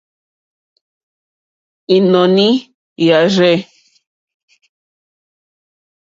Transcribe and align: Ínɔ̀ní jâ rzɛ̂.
Ínɔ̀ní 1.95 2.47
jâ 3.05 3.19
rzɛ̂. 3.33 3.55